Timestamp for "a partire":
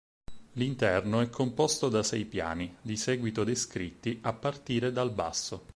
4.23-4.91